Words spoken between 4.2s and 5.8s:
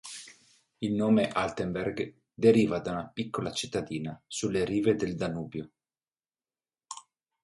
sulle rive del Danubio.